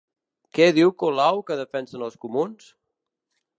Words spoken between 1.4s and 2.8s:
que defensen els Comuns?